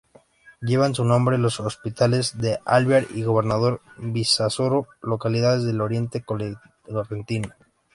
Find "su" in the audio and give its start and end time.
0.95-1.05